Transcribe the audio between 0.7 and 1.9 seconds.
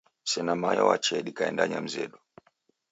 wachee dikaendanya